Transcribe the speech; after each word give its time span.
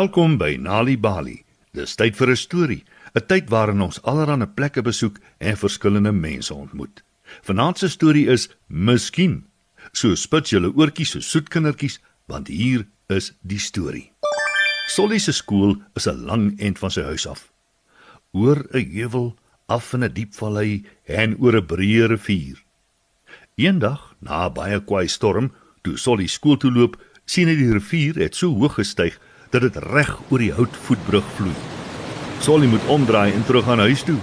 Welkom 0.00 0.38
by 0.40 0.54
Nali 0.56 0.94
Bali. 0.96 1.34
Dis 1.76 1.92
tyd 1.98 2.14
vir 2.16 2.30
'n 2.32 2.36
storie, 2.36 2.84
'n 3.14 3.26
tyd 3.28 3.50
waarin 3.50 3.82
ons 3.84 4.00
allerlei 4.02 4.46
plekke 4.46 4.82
besoek 4.82 5.18
en 5.38 5.56
verskillende 5.56 6.12
mense 6.12 6.54
ontmoet. 6.54 7.02
Vanaand 7.42 7.78
se 7.78 7.88
storie 7.88 8.26
is 8.26 8.48
Miskien. 8.68 9.44
So 9.92 10.14
spit 10.14 10.48
julle 10.50 10.72
oortjies 10.72 11.10
so 11.10 11.20
soet 11.20 11.50
kindertjies, 11.50 11.98
want 12.26 12.48
hier 12.48 12.86
is 13.08 13.32
die 13.42 13.58
storie. 13.58 14.12
Solly 14.88 15.18
se 15.18 15.32
skool 15.32 15.76
is 15.94 16.06
'n 16.06 16.24
lang 16.24 16.60
end 16.60 16.78
van 16.78 16.90
sy 16.90 17.02
huis 17.02 17.26
af. 17.26 17.52
Oor 18.32 18.64
'n 18.72 18.90
heuwel, 18.92 19.36
af 19.68 19.92
in 19.92 20.04
'n 20.04 20.12
diep 20.12 20.34
vallei 20.34 20.84
en 21.04 21.36
oor 21.38 21.56
'n 21.56 21.66
breë 21.66 22.06
rivier. 22.06 22.56
Eendag, 23.56 24.14
na 24.20 24.46
'n 24.46 24.54
baie 24.54 24.80
kwaai 24.80 25.08
storm, 25.08 25.52
toe 25.82 25.96
Solly 25.96 26.26
skool 26.26 26.56
toe 26.56 26.72
loop, 26.72 26.96
sien 27.26 27.48
hy 27.48 27.54
die 27.54 27.72
rivier 27.72 28.14
het 28.14 28.34
so 28.34 28.48
hoog 28.48 28.74
gestyg 28.74 29.20
dat 29.50 29.66
dit 29.66 29.76
reg 29.90 30.10
oor 30.30 30.42
die 30.42 30.52
houtvoetbrug 30.54 31.26
vloei. 31.36 31.54
Solly 32.40 32.66
moet 32.70 32.86
omdraai 32.88 33.32
en 33.32 33.44
terug 33.44 33.68
aan 33.68 33.82
huis 33.84 34.02
toe. 34.06 34.18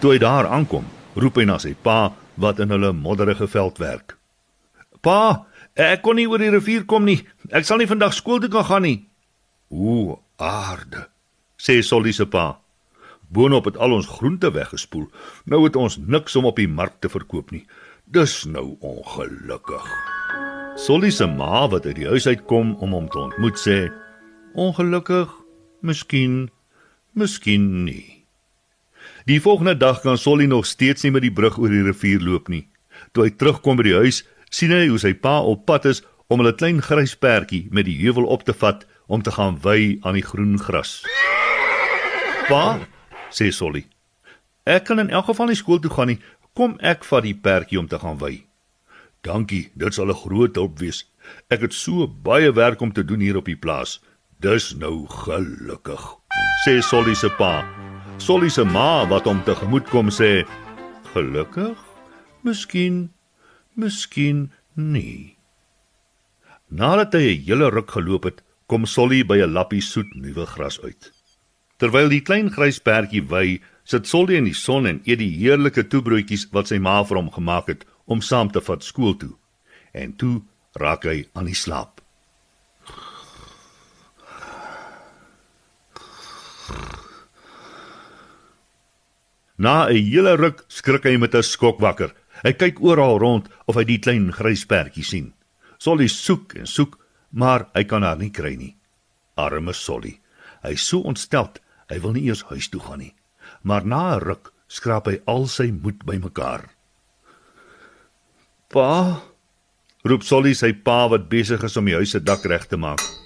Toe 0.00 0.14
hy 0.14 0.18
daar 0.22 0.46
aankom, 0.46 0.86
roep 1.18 1.36
hy 1.40 1.46
na 1.48 1.58
sy 1.60 1.74
pa 1.74 2.14
wat 2.40 2.60
in 2.62 2.72
hulle 2.74 2.92
modderige 2.96 3.48
veld 3.50 3.78
werk. 3.82 4.16
Pa, 5.04 5.44
ek 5.76 6.02
kon 6.06 6.16
nie 6.16 6.26
oor 6.30 6.40
die 6.40 6.52
rivier 6.54 6.86
kom 6.88 7.04
nie. 7.04 7.20
Ek 7.52 7.66
sal 7.68 7.82
nie 7.82 7.90
vandag 7.90 8.14
skool 8.16 8.40
toe 8.40 8.50
kan 8.52 8.66
gaan 8.68 8.86
nie. 8.86 8.98
O, 9.68 10.20
aarde, 10.40 11.08
sê 11.60 11.82
Solly 11.82 12.14
se 12.16 12.26
pa. 12.30 12.54
Boonop 13.34 13.66
het 13.68 13.76
al 13.82 13.96
ons 13.96 14.08
groente 14.08 14.50
weggespoel. 14.54 15.08
Nou 15.50 15.64
het 15.64 15.76
ons 15.76 15.98
niks 15.98 16.36
om 16.38 16.46
op 16.48 16.60
die 16.60 16.70
mark 16.70 17.00
te 17.02 17.10
verkoop 17.10 17.50
nie. 17.52 17.64
Dis 18.04 18.44
nou 18.46 18.76
ongelukkig. 18.84 19.86
Solly 20.80 21.10
se 21.10 21.26
ma 21.26 21.66
wat 21.70 21.86
uit 21.86 21.98
die 21.98 22.08
huis 22.08 22.26
uitkom 22.26 22.74
om 22.84 22.96
hom 22.96 23.08
te 23.10 23.18
ontmoet 23.18 23.60
sê: 23.60 23.78
Ongelukkig, 24.54 25.32
miskien, 25.82 26.50
miskien 27.18 27.82
nie. 27.84 28.22
Die 29.26 29.40
volgende 29.42 29.74
dag 29.76 30.00
kan 30.00 30.18
Solly 30.18 30.46
nog 30.46 30.66
steeds 30.66 31.02
nie 31.02 31.10
met 31.10 31.24
die 31.26 31.32
brug 31.34 31.56
oor 31.58 31.72
die 31.74 31.82
rivier 31.82 32.22
loop 32.22 32.46
nie. 32.52 32.62
Toe 33.10 33.26
hy 33.26 33.32
terugkom 33.34 33.80
by 33.80 33.88
die 33.88 33.96
huis, 33.98 34.20
sien 34.54 34.70
hy 34.70 34.84
hoe 34.92 35.00
sy 35.02 35.10
pa 35.18 35.40
op 35.42 35.64
pad 35.66 35.90
is 35.90 36.04
om 36.30 36.46
'n 36.46 36.54
klein 36.54 36.78
grys 36.82 37.16
perdjie 37.18 37.66
met 37.70 37.86
die 37.90 37.98
heuwel 37.98 38.30
op 38.30 38.44
te 38.44 38.54
vat 38.54 38.86
om 39.08 39.22
te 39.22 39.34
gaan 39.34 39.58
wy 39.58 39.98
aan 40.02 40.14
die 40.14 40.22
groen 40.22 40.58
gras. 40.58 41.02
"Pa," 42.48 42.78
sê 43.30 43.50
Solly. 43.50 43.86
"Ek 44.66 44.84
kan 44.84 45.00
in 45.00 45.10
elk 45.10 45.24
geval 45.26 45.46
nie 45.46 45.56
skool 45.56 45.80
toe 45.80 45.90
gaan 45.90 46.06
nie. 46.06 46.20
Kom 46.54 46.78
ek 46.78 47.04
vat 47.04 47.22
die 47.22 47.34
perdjie 47.34 47.78
om 47.78 47.88
te 47.88 47.98
gaan 47.98 48.18
wy." 48.18 48.44
"Dankie, 49.22 49.70
dit 49.74 49.94
sal 49.94 50.08
'n 50.08 50.14
groot 50.14 50.54
hulp 50.54 50.78
wees. 50.78 51.04
Ek 51.50 51.60
het 51.60 51.74
so 51.74 52.06
baie 52.06 52.52
werk 52.52 52.80
om 52.80 52.92
te 52.92 53.04
doen 53.04 53.20
hier 53.20 53.36
op 53.36 53.46
die 53.46 53.56
plaas." 53.56 54.00
Dis 54.44 54.74
nou 54.76 55.06
gelukkig, 55.08 56.02
sê 56.66 56.74
Solly 56.84 57.14
se 57.16 57.30
pa. 57.38 57.62
Solly 58.20 58.50
se 58.52 58.60
ma 58.68 59.06
wat 59.08 59.24
hom 59.24 59.38
tegemoet 59.46 59.86
kom 59.88 60.10
sê: 60.12 60.44
"Gelukkig? 61.14 61.78
Miskien, 62.44 63.08
miskien 63.74 64.52
nie." 64.76 65.38
Nadat 66.68 67.16
hy 67.16 67.24
'n 67.32 67.44
hele 67.46 67.70
ruk 67.70 67.90
geloop 67.96 68.24
het, 68.24 68.42
kom 68.66 68.84
Solly 68.84 69.24
by 69.24 69.40
'n 69.40 69.54
lappie 69.56 69.80
soet 69.80 70.12
nuwe 70.14 70.44
gras 70.44 70.76
uit. 70.80 71.12
Terwyl 71.78 72.08
die 72.08 72.20
klein 72.20 72.50
grys 72.50 72.78
perdjie 72.78 73.24
wy, 73.24 73.60
sit 73.84 74.06
Solly 74.06 74.36
in 74.36 74.44
die 74.44 74.60
son 74.66 74.86
en 74.86 75.00
eet 75.06 75.18
die 75.24 75.36
heerlike 75.40 75.88
toebroodjies 75.88 76.52
wat 76.52 76.68
sy 76.68 76.78
ma 76.78 77.02
vir 77.02 77.16
hom 77.16 77.30
gemaak 77.30 77.66
het 77.68 77.86
om 78.04 78.20
saam 78.20 78.50
te 78.50 78.60
vat 78.60 78.84
skool 78.84 79.16
toe. 79.16 79.34
En 79.94 80.12
toe 80.12 80.42
raak 80.74 81.04
hy 81.04 81.28
aan 81.32 81.46
die 81.46 81.60
slaap. 81.64 81.93
Na 89.64 89.88
'n 89.88 89.96
hele 89.96 90.36
ruk 90.36 90.64
skrik 90.68 91.06
hy 91.08 91.16
met 91.16 91.34
'n 91.34 91.42
skok 91.42 91.80
wakker. 91.80 92.12
Hy 92.44 92.52
kyk 92.52 92.82
oral 92.84 93.18
rond 93.18 93.48
of 93.66 93.76
hy 93.76 93.84
die 93.84 93.98
klein 93.98 94.28
grys 94.32 94.64
perdjie 94.68 95.04
sien. 95.04 95.32
Solly 95.78 96.08
soek 96.08 96.54
en 96.56 96.66
soek, 96.66 96.98
maar 97.32 97.68
hy 97.74 97.84
kan 97.84 98.02
haar 98.02 98.18
nie 98.18 98.30
kry 98.30 98.56
nie. 98.56 98.76
Arme 99.36 99.72
Solly. 99.72 100.20
Hy 100.62 100.72
is 100.72 100.86
so 100.86 101.00
ontsteld, 101.00 101.60
hy 101.88 101.98
wil 101.98 102.12
nie 102.12 102.26
eers 102.28 102.44
huis 102.50 102.68
toe 102.68 102.80
gaan 102.80 102.98
nie. 102.98 103.14
Maar 103.62 103.86
na 103.86 104.16
'n 104.16 104.20
ruk 104.20 104.52
skraap 104.68 105.06
hy 105.06 105.20
al 105.26 105.46
sy 105.46 105.70
moed 105.70 106.04
bymekaar. 106.04 106.68
"Pa," 108.68 109.22
roep 110.04 110.22
Solly 110.22 110.54
sy 110.54 110.72
pa 110.72 111.08
wat 111.08 111.30
besig 111.30 111.62
is 111.64 111.76
om 111.76 111.86
die 111.86 111.94
huis 111.94 112.10
se 112.10 112.20
dak 112.20 112.44
reg 112.44 112.66
te 112.68 112.76
maak. 112.76 113.23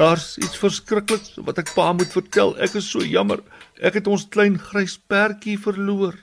Daar's 0.00 0.38
iets 0.40 0.56
verskrikliks 0.56 1.34
wat 1.44 1.58
ek 1.60 1.74
pa 1.76 1.90
moet 1.92 2.08
vertel. 2.14 2.54
Ek 2.64 2.72
is 2.78 2.86
so 2.88 3.04
jammer. 3.04 3.42
Ek 3.84 3.98
het 3.98 4.06
ons 4.08 4.24
klein 4.32 4.56
grys 4.56 4.94
perdjie 4.96 5.58
verloor. 5.60 6.14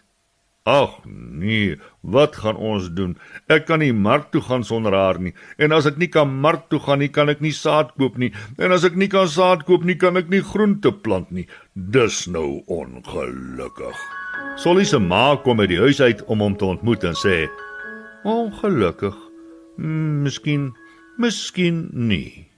Ag 0.68 0.96
nee, 1.06 1.78
wat 2.02 2.40
gaan 2.42 2.58
ons 2.58 2.90
doen? 2.98 3.14
Ek 3.54 3.68
kan 3.70 3.80
nie 3.80 3.94
mark 3.94 4.32
toe 4.34 4.42
gaan 4.44 4.66
sonder 4.66 4.98
haar 4.98 5.22
nie. 5.22 5.36
En 5.62 5.78
as 5.78 5.86
ek 5.88 6.02
nie 6.02 6.10
kan 6.12 6.34
mark 6.42 6.66
toe 6.74 6.82
gaan 6.88 7.00
nie, 7.06 7.12
kan 7.14 7.30
ek 7.30 7.46
nie 7.46 7.54
saad 7.54 7.94
koop 8.02 8.18
nie. 8.18 8.32
En 8.58 8.74
as 8.74 8.84
ek 8.90 8.98
nie 8.98 9.12
kan 9.14 9.30
saad 9.30 9.68
koop 9.70 9.86
nie, 9.86 9.96
kan 10.02 10.18
ek 10.18 10.34
nie 10.34 10.42
groente 10.42 10.92
plant 11.06 11.30
nie. 11.32 11.46
Dis 11.78 12.26
nou 12.34 12.66
ongelukkig. 12.66 14.04
Solly 14.58 14.90
se 14.90 14.98
ma 14.98 15.38
kom 15.46 15.62
uit 15.62 15.70
die 15.78 15.82
huis 15.86 16.02
uit 16.02 16.26
om 16.26 16.42
hom 16.42 16.58
te 16.58 16.66
ontmoet 16.66 17.06
en 17.06 17.16
sê: 17.16 17.46
"Ongelukkig. 18.26 19.16
Hmm, 19.78 20.24
miskien, 20.26 20.72
miskien 21.22 21.88
nie." 21.94 22.57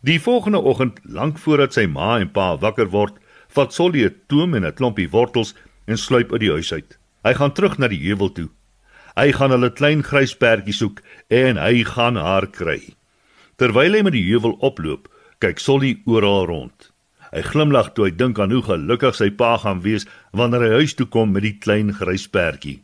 Die 0.00 0.20
volgende 0.20 0.60
oggend, 0.62 1.00
lank 1.02 1.38
voordat 1.42 1.74
sy 1.74 1.88
ma 1.90 2.20
en 2.22 2.30
pa 2.30 2.52
wakker 2.62 2.90
word, 2.92 3.16
vat 3.50 3.74
Solly 3.74 4.04
'n 4.06 4.14
toom 4.28 4.54
en 4.54 4.64
'n 4.64 4.72
klompie 4.72 5.10
wortels 5.10 5.54
en 5.86 5.98
sluip 5.98 6.32
uit 6.32 6.40
die 6.40 6.52
huis 6.52 6.72
uit. 6.72 6.98
Hy 7.24 7.34
gaan 7.34 7.52
terug 7.52 7.78
na 7.78 7.88
die 7.88 7.98
heuwel 8.06 8.32
toe. 8.32 8.48
Hy 9.16 9.32
gaan 9.32 9.50
hulle 9.50 9.70
klein 9.70 10.02
grys 10.02 10.34
perdjie 10.36 10.74
soek 10.74 11.02
en 11.28 11.56
hy 11.56 11.82
gaan 11.84 12.16
haar 12.16 12.46
kry. 12.46 12.94
Terwyl 13.56 13.94
hy 13.94 14.02
met 14.02 14.12
die 14.12 14.28
heuwel 14.30 14.54
oploop, 14.60 15.08
kyk 15.40 15.58
Solly 15.58 15.98
oral 16.06 16.46
rond. 16.46 16.92
Hy 17.32 17.42
glimlag 17.42 17.92
toe 17.94 18.04
hy 18.06 18.10
dink 18.10 18.38
aan 18.38 18.52
hoe 18.54 18.62
gelukkig 18.62 19.16
sy 19.18 19.30
pa 19.30 19.56
gaan 19.58 19.82
wees 19.82 20.06
wanneer 20.32 20.62
hy 20.62 20.70
huis 20.78 20.94
toe 20.94 21.06
kom 21.06 21.32
met 21.32 21.42
die 21.42 21.58
klein 21.58 21.92
grys 21.92 22.28
perdjie. 22.28 22.82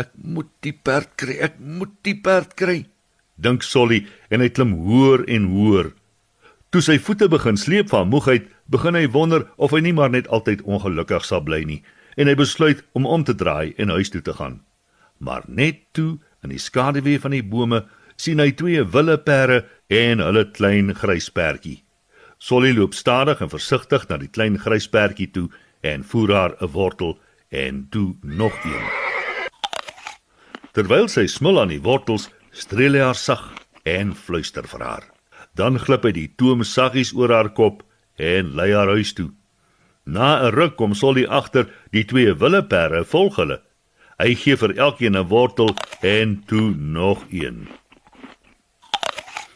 Ek 0.00 0.10
moet 0.16 0.48
die 0.64 0.72
perd 0.72 1.12
kry, 1.16 1.36
ek 1.40 1.60
moet 1.60 1.92
die 2.02 2.16
perd 2.16 2.56
kry, 2.56 2.86
dink 3.36 3.62
Solly 3.62 4.06
en 4.30 4.40
hy 4.40 4.48
klim 4.48 4.72
hoër 4.72 5.28
en 5.28 5.44
hoër. 5.52 5.92
Toe 6.70 6.82
sy 6.82 6.96
voete 6.98 7.28
begin 7.30 7.56
sleep 7.56 7.88
van 7.92 8.08
moegheid, 8.10 8.48
begin 8.66 8.98
hy 8.98 9.06
wonder 9.14 9.46
of 9.56 9.70
hy 9.70 9.80
nie 9.84 9.94
maar 9.94 10.10
net 10.10 10.26
altyd 10.28 10.64
ongelukkig 10.66 11.24
sal 11.24 11.44
bly 11.46 11.62
nie 11.64 11.82
en 12.16 12.30
hy 12.30 12.34
besluit 12.34 12.80
om 12.96 13.06
om 13.06 13.24
te 13.28 13.34
draai 13.36 13.74
en 13.76 13.92
huis 13.92 14.10
toe 14.10 14.22
te 14.24 14.32
gaan. 14.32 14.62
Maar 15.20 15.44
net 15.46 15.82
toe 15.92 16.16
in 16.44 16.50
die 16.50 16.60
skaduwee 16.60 17.20
van 17.20 17.36
die 17.36 17.44
bome 17.44 17.84
sien 18.16 18.40
hy 18.40 18.50
twee 18.56 18.82
wille 18.82 19.18
perde 19.20 19.62
en 19.92 20.22
hulle 20.24 20.46
klein 20.56 20.94
grys 20.96 21.28
perdjie. 21.30 21.82
Solly 22.38 22.72
loop 22.76 22.96
stadig 22.96 23.40
en 23.44 23.52
versigtig 23.52 24.08
na 24.08 24.18
die 24.20 24.32
klein 24.32 24.58
grys 24.60 24.88
perdjie 24.88 25.28
toe 25.32 25.48
en 25.84 26.04
voer 26.04 26.34
haar 26.34 26.56
'n 26.60 26.72
wortel 26.72 27.18
en 27.50 27.86
toe 27.90 28.16
nog 28.22 28.56
een. 28.64 28.86
Terwyl 30.72 31.08
sy 31.08 31.26
smil 31.26 31.60
aan 31.60 31.68
die 31.68 31.80
wortels, 31.80 32.28
streel 32.52 32.92
hy 32.92 33.00
haar 33.00 33.14
sag 33.14 33.52
en 33.84 34.14
fluister 34.14 34.68
vir 34.68 34.80
haar. 34.80 35.15
Dan 35.56 35.78
glip 35.80 36.04
hy 36.04 36.12
die 36.12 36.30
toom 36.36 36.64
saggies 36.68 37.14
oor 37.16 37.32
haar 37.32 37.48
kop 37.56 37.80
en 38.20 38.52
lei 38.58 38.72
haar 38.74 38.92
huis 38.92 39.14
toe. 39.16 39.30
Na 40.04 40.28
'n 40.44 40.52
ruk 40.52 40.76
kom 40.76 40.92
Solly 40.94 41.24
agter 41.24 41.66
die 41.92 42.04
twee 42.04 42.34
wille 42.34 42.62
perde 42.62 43.04
volg 43.04 43.36
hulle. 43.36 43.58
Hy 44.18 44.34
gee 44.34 44.56
vir 44.56 44.76
elkeen 44.76 45.16
'n 45.16 45.28
wortel 45.28 45.74
en 46.02 46.42
toe 46.46 46.74
nog 46.76 47.24
een. 47.30 47.68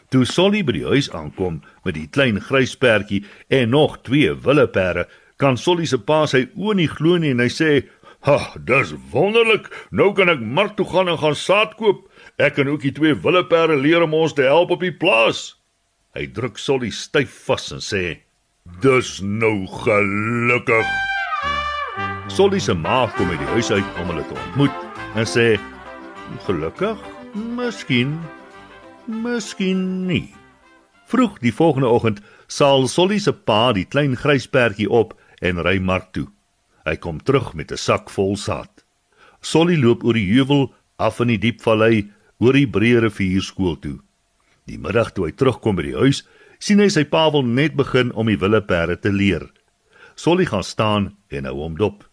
Toe 0.09 0.25
Solly 0.25 0.63
by 0.63 0.71
die 0.71 0.85
huis 0.85 1.11
aankom 1.11 1.61
met 1.85 1.93
die 1.93 2.07
klein 2.07 2.41
grys 2.41 2.75
perdjie 2.75 3.23
en 3.47 3.69
nog 3.69 4.01
twee 4.01 4.33
wille 4.33 4.67
perde, 4.67 5.07
kan 5.37 5.57
Solly 5.57 5.85
se 5.85 5.97
pa 5.97 6.25
sy 6.25 6.49
oë 6.55 6.75
nie 6.75 6.87
glo 6.87 7.17
nie 7.17 7.31
en 7.31 7.39
hy 7.39 7.47
sê: 7.49 7.87
"Ha, 8.21 8.57
dis 8.59 8.93
wonderlik. 9.11 9.87
Nou 9.91 10.13
kan 10.13 10.29
ek 10.29 10.39
mark 10.39 10.75
toe 10.75 10.85
gaan 10.85 11.07
en 11.07 11.17
gaan 11.17 11.35
saad 11.35 11.75
koop. 11.75 12.09
Ek 12.37 12.53
kan 12.55 12.67
ook 12.67 12.81
die 12.81 12.91
twee 12.91 13.13
wille 13.13 13.45
perde 13.45 13.75
leer 13.75 14.01
om 14.01 14.13
ons 14.13 14.33
te 14.33 14.41
help 14.41 14.71
op 14.71 14.79
die 14.79 14.97
plaas." 14.97 15.60
Hy 16.11 16.25
druk 16.27 16.57
Solly 16.59 16.89
styf 16.91 17.31
vas 17.47 17.69
en 17.71 17.79
sê: 17.79 18.19
"Dis 18.83 19.21
nou 19.23 19.63
gelukkig." 19.63 20.89
Solly 22.27 22.59
se 22.59 22.73
ma 22.75 23.07
kom 23.15 23.29
uit 23.31 23.39
die 23.39 23.51
huis 23.55 23.71
uit 23.71 23.99
om 24.01 24.11
hulle 24.11 24.25
te 24.27 24.35
ontmoet 24.35 24.75
en 25.15 25.25
sê: 25.25 25.55
"Gelukkig? 26.43 26.99
Miskien, 27.55 28.19
miskien 29.07 30.05
nie." 30.07 30.35
Vroeg 31.07 31.39
die 31.39 31.55
volgende 31.55 31.87
oggend 31.87 32.19
saal 32.47 32.87
Solly 32.91 33.19
se 33.19 33.31
pa 33.31 33.71
die 33.71 33.87
klein 33.87 34.19
grys 34.19 34.49
perdjie 34.51 34.89
op 34.91 35.15
en 35.39 35.63
ry 35.63 35.79
mark 35.79 36.11
toe. 36.11 36.27
Hy 36.83 36.95
kom 36.99 37.23
terug 37.23 37.53
met 37.53 37.71
'n 37.71 37.77
sak 37.77 38.09
vol 38.09 38.35
saad. 38.35 38.83
Solly 39.41 39.79
loop 39.79 40.03
oor 40.03 40.13
die 40.13 40.27
heuwel 40.27 40.73
af 40.99 41.21
in 41.21 41.27
die 41.27 41.39
diep 41.39 41.61
vallei 41.61 42.11
oor 42.39 42.53
die 42.53 42.67
breë 42.67 42.99
rivier 42.99 43.41
skool 43.41 43.79
toe. 43.79 43.99
Die 44.71 44.79
middag 44.79 45.09
toe 45.11 45.25
hy 45.27 45.33
terugkom 45.35 45.75
by 45.75 45.83
die 45.83 45.97
huis, 45.99 46.21
sien 46.63 46.79
hy 46.79 46.87
sy 46.93 47.03
pa 47.11 47.25
wil 47.33 47.43
net 47.43 47.73
begin 47.75 48.13
om 48.15 48.29
die 48.31 48.39
wille 48.39 48.61
perde 48.63 48.95
te 49.03 49.11
leer. 49.11 49.49
Solly 50.15 50.45
gaan 50.47 50.63
staan 50.63 51.09
en 51.33 51.47
hou 51.49 51.57
hom 51.59 51.75
dop. 51.79 52.05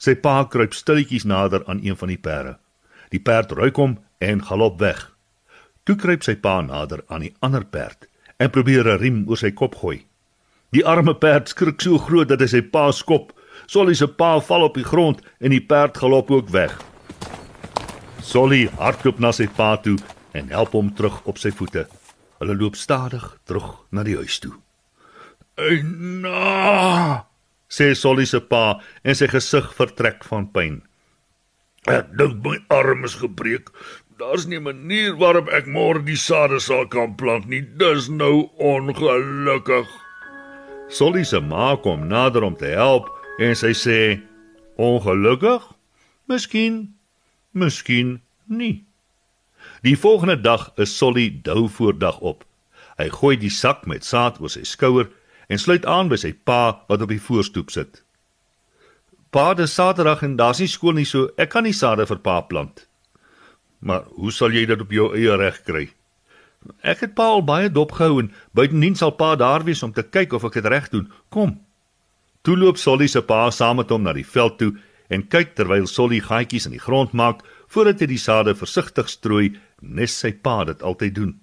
Sy 0.00 0.14
pa 0.16 0.38
kruip 0.48 0.72
stilletjies 0.72 1.26
nader 1.28 1.66
aan 1.68 1.82
een 1.84 1.98
van 2.00 2.08
die 2.08 2.20
perde. 2.20 2.54
Die 3.12 3.20
perd 3.20 3.52
ruik 3.58 3.76
hom 3.76 3.98
en 4.24 4.40
galop 4.48 4.78
weg. 4.80 5.02
Toe 5.84 5.96
kruip 6.00 6.24
sy 6.24 6.38
pa 6.40 6.60
nader 6.64 7.02
aan 7.08 7.26
die 7.26 7.34
ander 7.44 7.66
perd 7.66 8.08
en 8.40 8.52
probeer 8.54 8.88
'n 8.88 9.00
riem 9.02 9.18
oor 9.28 9.36
sy 9.36 9.50
kop 9.50 9.74
gooi. 9.82 10.06
Die 10.72 10.86
arme 10.86 11.14
perd 11.14 11.48
skrik 11.48 11.82
so 11.82 11.98
groot 11.98 12.28
dat 12.28 12.40
hy 12.40 12.46
sy 12.46 12.62
pa 12.62 12.92
skop. 12.92 13.32
Solly 13.66 13.94
se 13.94 14.06
pa 14.06 14.40
val 14.40 14.62
op 14.62 14.74
die 14.74 14.84
grond 14.84 15.20
en 15.40 15.50
die 15.50 15.60
perd 15.60 15.98
galop 15.98 16.30
ook 16.30 16.48
weg. 16.48 16.72
Solly 18.22 18.70
hardloop 18.78 19.18
na 19.18 19.32
sy 19.32 19.46
pa 19.46 19.76
toe 19.76 19.98
en 20.32 20.48
help 20.48 20.72
hom 20.72 20.94
terug 20.94 21.20
op 21.24 21.38
sy 21.38 21.50
voete. 21.54 21.86
Hulle 22.40 22.56
loop 22.56 22.76
stadig 22.76 23.24
terug 23.44 23.74
na 23.90 24.02
die 24.02 24.16
huis 24.16 24.38
toe. 24.38 24.54
"Eina!" 25.56 27.26
sê 27.68 27.94
Solly 27.94 28.26
se 28.26 28.40
pa 28.40 28.80
en 29.04 29.14
sy 29.14 29.26
gesig 29.26 29.74
vertrek 29.74 30.24
van 30.24 30.46
pyn. 30.50 30.82
"Ek 31.86 32.16
dink 32.16 32.44
my 32.44 32.58
arm 32.70 33.04
is 33.04 33.14
gebreek. 33.14 33.70
Daar's 34.18 34.46
nie 34.46 34.58
'n 34.58 34.62
manier 34.62 35.16
waarop 35.16 35.48
ek 35.48 35.66
môre 35.66 36.04
die 36.04 36.16
sade 36.16 36.60
sal 36.60 36.86
kan 36.86 37.14
plant 37.14 37.46
nie. 37.48 37.62
Dis 37.62 38.08
nou 38.08 38.50
ongelukkig." 38.58 39.88
Solly 40.88 41.24
se 41.24 41.40
ma 41.40 41.76
kom 41.76 42.08
nader 42.08 42.42
om 42.42 42.56
te 42.56 42.66
help 42.66 43.08
en 43.38 43.54
sy 43.54 43.72
sê: 43.72 44.20
"Ongelukkig? 44.76 45.62
Miskien, 46.28 46.94
miskien 47.52 48.20
nie." 48.46 48.89
Die 49.80 49.96
volgende 49.96 50.40
dag 50.40 50.72
is 50.76 50.96
Solly 50.96 51.40
dou 51.42 51.68
voor 51.68 51.98
dag 51.98 52.18
op. 52.18 52.44
Hy 53.00 53.08
gooi 53.08 53.36
die 53.40 53.50
sak 53.50 53.86
met 53.88 54.04
saad 54.04 54.36
oor 54.40 54.52
sy 54.52 54.60
skouer 54.68 55.08
en 55.48 55.58
sluit 55.58 55.86
aan 55.88 56.10
by 56.12 56.18
sy 56.20 56.34
pa 56.36 56.84
wat 56.90 57.00
op 57.00 57.08
die 57.08 57.22
voorstoep 57.22 57.72
sit. 57.72 58.02
Pa, 59.32 59.54
dis 59.54 59.72
Saterdag 59.72 60.24
en 60.26 60.34
daar's 60.36 60.60
nie 60.60 60.68
skool 60.68 60.98
nie, 60.98 61.06
so 61.08 61.30
ek 61.40 61.54
kan 61.54 61.64
nie 61.64 61.72
sade 61.72 62.04
vir 62.06 62.20
pa 62.20 62.40
plant. 62.44 62.84
Maar 63.80 64.04
hoe 64.18 64.32
sal 64.34 64.52
jy 64.52 64.66
dit 64.68 64.84
op 64.84 64.92
jou 64.92 65.08
eie 65.16 65.38
reg 65.40 65.62
kry? 65.64 65.86
Ek 66.84 67.06
het 67.06 67.16
pa 67.16 67.30
al 67.32 67.44
baie 67.46 67.72
dopgehou 67.72 68.20
en 68.20 68.32
buitendien 68.52 68.98
sal 68.98 69.14
pa 69.16 69.32
daar 69.38 69.64
wees 69.64 69.80
om 69.86 69.94
te 69.96 70.04
kyk 70.04 70.36
of 70.36 70.44
ek 70.44 70.60
dit 70.60 70.68
reg 70.68 70.90
doen. 70.92 71.08
Kom. 71.32 71.56
Toe 72.44 72.58
loop 72.58 72.76
Solly 72.76 73.08
se 73.08 73.22
pa 73.24 73.46
saam 73.48 73.80
met 73.80 73.88
hom 73.88 74.04
na 74.04 74.12
die 74.12 74.28
veld 74.28 74.58
toe 74.60 74.74
en 75.08 75.24
kyk 75.26 75.56
terwyl 75.56 75.88
Solly 75.88 76.20
gaatjies 76.20 76.68
in 76.68 76.76
die 76.76 76.82
grond 76.82 77.16
maak 77.16 77.40
voordat 77.72 78.02
hy 78.02 78.10
die 78.12 78.20
sade 78.20 78.54
versigtig 78.58 79.08
strooi 79.08 79.54
nes 79.80 80.12
sy 80.22 80.32
pa 80.32 80.64
dit 80.64 80.82
altyd 80.82 81.14
doen. 81.14 81.34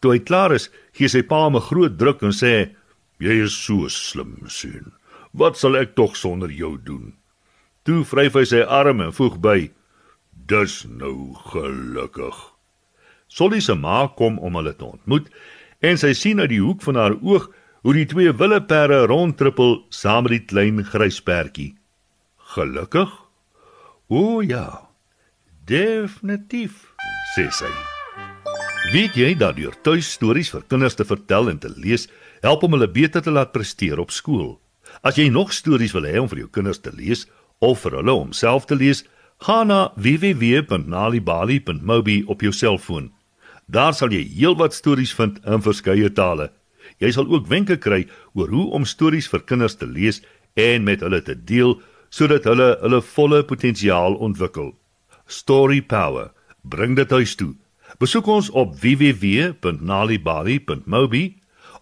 Toe 0.00 0.12
hy 0.12 0.20
klaar 0.20 0.52
is, 0.52 0.68
gee 0.92 1.08
sy 1.08 1.22
pa 1.22 1.44
hom 1.44 1.56
'n 1.56 1.68
groot 1.68 1.96
druk 1.98 2.22
en 2.22 2.32
sê: 2.32 2.74
"Jy 3.18 3.44
is 3.44 3.54
so 3.54 3.88
slim, 3.88 4.44
seun. 4.48 4.92
Wat 5.32 5.56
sal 5.56 5.76
ek 5.76 5.94
tog 5.94 6.16
sonder 6.16 6.50
jou 6.50 6.76
doen?" 6.76 7.14
Toe 7.84 8.04
vryf 8.04 8.34
hy 8.34 8.44
sy 8.44 8.60
arm 8.62 9.00
en 9.00 9.12
voeg 9.12 9.40
by: 9.40 9.70
"Dis 10.46 10.84
nou 10.84 11.34
gelukkig." 11.52 12.36
Solly 13.28 13.60
se 13.60 13.74
ma 13.74 14.08
kom 14.08 14.38
om 14.38 14.54
hulle 14.54 14.74
te 14.76 14.84
ontmoet 14.84 15.30
en 15.80 15.96
sy 15.96 16.12
sien 16.12 16.40
uit 16.40 16.50
die 16.50 16.60
hoek 16.60 16.82
van 16.82 16.96
haar 16.96 17.14
oog 17.22 17.48
hoe 17.82 17.94
die 17.94 18.06
twee 18.06 18.32
wille 18.32 18.60
perde 18.60 19.06
rondtrippel 19.06 19.78
saam 19.88 20.26
met 20.26 20.34
die 20.34 20.44
klein 20.52 20.84
grysperdjie. 20.84 21.74
Gelukkig? 22.54 23.10
O 24.08 24.40
ja. 24.42 24.90
Definitief 25.64 26.89
sê 27.34 27.48
sy. 27.54 27.70
Weet 28.90 29.14
jy 29.14 29.36
dat 29.38 29.54
deur 29.58 29.74
tuistories 29.86 30.50
vir 30.50 30.64
kinders 30.66 30.96
te 30.98 31.04
vertel 31.06 31.46
en 31.52 31.60
te 31.62 31.70
lees, 31.76 32.08
help 32.42 32.64
om 32.66 32.72
hulle 32.74 32.90
beter 32.90 33.22
te 33.22 33.30
laat 33.30 33.54
presteer 33.54 34.02
op 34.02 34.10
skool? 34.10 34.58
As 35.06 35.14
jy 35.20 35.28
nog 35.30 35.54
stories 35.54 35.94
wil 35.94 36.02
hê 36.08 36.18
om 36.18 36.26
vir 36.30 36.38
jou 36.44 36.50
kinders 36.50 36.80
te 36.82 36.90
lees 36.96 37.26
of 37.60 37.80
vir 37.84 37.92
hulle 38.00 38.14
om 38.16 38.32
self 38.34 38.66
te 38.66 38.74
lees, 38.74 39.04
gaan 39.46 39.68
na 39.70 39.94
www.nalibali.mobi 39.96 42.24
op 42.26 42.42
jou 42.42 42.52
selfoon. 42.52 43.12
Daar 43.70 43.94
sal 43.94 44.10
jy 44.10 44.26
heelwat 44.26 44.74
stories 44.74 45.14
vind 45.14 45.38
in 45.46 45.62
verskeie 45.62 46.10
tale. 46.10 46.50
Jy 46.98 47.14
sal 47.14 47.30
ook 47.30 47.46
wenke 47.48 47.76
kry 47.78 48.10
oor 48.34 48.48
hoe 48.50 48.74
om 48.74 48.84
stories 48.84 49.30
vir 49.30 49.40
kinders 49.46 49.78
te 49.78 49.86
lees 49.86 50.22
en 50.58 50.84
met 50.84 51.00
hulle 51.04 51.22
te 51.22 51.34
deel 51.38 51.78
sodat 52.10 52.44
hulle 52.50 52.74
hulle 52.82 53.00
volle 53.14 53.46
potensiaal 53.46 54.18
ontwikkel. 54.18 54.74
Story 55.30 55.78
Power 55.80 56.34
bring 56.62 56.96
dit 56.96 57.10
huis 57.10 57.34
toe. 57.34 57.54
Besoek 57.98 58.26
ons 58.26 58.50
op 58.50 58.80
www.nalibali.mobi 58.80 61.36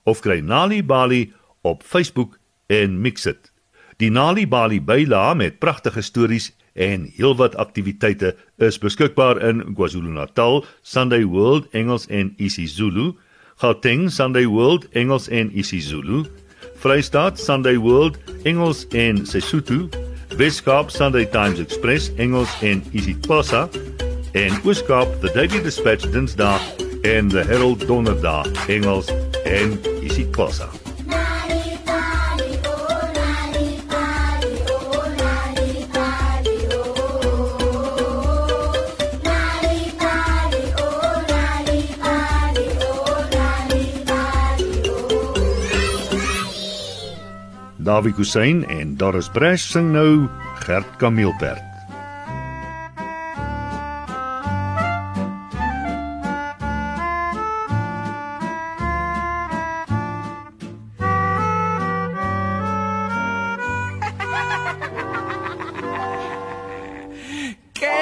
of 0.08 0.20
kry 0.25 0.40
Nali 0.40 0.84
Bali 0.84 1.32
op 1.62 1.82
Facebook 1.84 2.38
en 2.66 3.00
mix 3.00 3.22
dit. 3.28 3.52
Die 3.98 4.10
Nali 4.10 4.48
Bali 4.48 4.80
byla 4.80 5.34
met 5.34 5.58
pragtige 5.58 6.02
stories 6.02 6.52
en 6.78 7.08
heelwat 7.16 7.56
aktiwiteite 7.58 8.34
is 8.62 8.78
beskikbaar 8.78 9.40
in 9.42 9.64
KwaZulu-Natal, 9.75 10.62
Sunday 10.82 11.25
World 11.26 11.66
Engels 11.75 12.06
en 12.06 12.34
isiZulu, 12.36 13.16
Gauteng 13.58 14.06
Sunday 14.10 14.46
World 14.46 14.86
Engels 14.94 15.26
en 15.28 15.50
isiZulu, 15.58 16.25
Vrystaat 16.78 17.38
Sunday 17.38 17.78
World 17.78 18.19
Engels 18.46 18.86
en 18.94 19.26
Sesotho, 19.26 19.88
Weskaap 20.38 20.90
Sunday 20.90 21.26
Times 21.26 21.58
Express 21.58 22.12
Engels 22.14 22.54
en 22.62 22.84
isiXhosa 22.92 23.66
en 24.32 24.52
Ooskaap 24.64 25.20
The 25.20 25.30
Daily 25.34 25.62
Dispatch 25.62 26.10
Dinsdae 26.12 26.60
en 27.02 27.28
The 27.28 27.44
Herald 27.44 27.86
Donderdag 27.86 28.69
Engels 28.69 29.12
en 29.44 29.78
isiXhosa. 30.02 30.69
Dawie 47.88 48.12
Kusyn 48.12 48.66
en 48.68 48.97
Doris 48.97 49.30
Bresch 49.32 49.70
sing 49.73 49.94
nou 49.94 50.28
Gert 50.66 50.99
Kameelperd. 51.00 51.67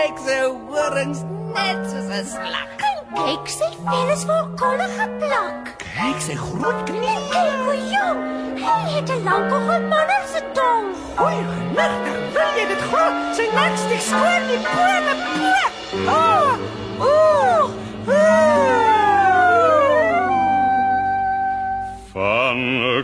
Kyk 0.07 0.19
se 0.25 0.35
horings 0.71 1.21
net 1.55 1.79
soos 1.91 2.11
'n 2.15 2.27
slak. 2.33 2.83
Kyk 3.17 3.47
sy 3.59 3.69
vel 3.87 4.11
is 4.15 4.23
vol 4.29 4.45
kolle 4.61 4.87
geplak. 4.99 5.73
Kyk 5.97 6.19
sy 6.27 6.35
groot 6.45 6.79
knie. 6.89 7.17
Kyk 7.33 7.57
hoe 7.67 7.77
jong. 7.95 8.21
Hy 8.67 8.79
het 8.93 9.11
'n 9.17 9.25
lang 9.27 9.47
gemanner 9.51 10.25
se 10.33 10.41
tong. 10.59 10.87
Goeie 11.19 11.43
genade, 11.55 12.13
wil 12.35 12.51
jy 12.59 12.65
dit 12.71 12.83
glo? 12.89 13.05
Sy 13.37 13.45
nek 13.59 13.75
stik 13.83 14.03
skoon 14.11 14.43
die 14.51 14.63
bone 14.71 15.15
plek. 15.35 15.73
Oh! 16.15 16.26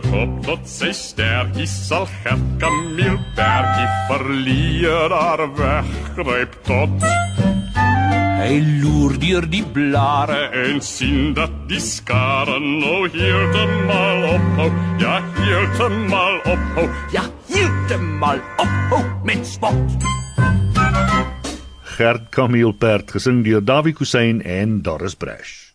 Kop 0.01 0.29
tot 0.45 0.63
sy 0.65 0.89
sterkie 0.95 1.67
sal 1.69 2.07
Gert 2.23 2.41
Kameelbergie 2.61 3.89
verleer 4.09 5.13
haar 5.13 5.43
weggryp 5.57 6.55
tot 6.65 7.05
Hy 8.43 8.57
loer 8.81 9.13
deur 9.21 9.45
die 9.47 9.63
blare 9.75 10.39
en 10.63 10.81
sien 10.83 11.35
dat 11.37 11.53
die 11.69 11.79
skare 11.83 12.57
nou 12.59 13.05
heeltemal 13.13 14.25
ophou 14.33 14.69
Ja, 15.03 15.19
heeltemal 15.37 16.41
ophou 16.55 16.87
Ja, 17.13 17.27
heeltemal 17.51 18.41
ophou 18.65 19.03
met 19.23 19.45
spot. 19.47 20.09
Gert 21.93 22.31
Kameelperd 22.33 23.13
gesing 23.13 23.43
deur 23.45 23.61
Dawie 23.61 23.93
Kusyn 23.93 24.41
en 24.41 24.81
Doris 24.81 25.13
Bresch. 25.15 25.72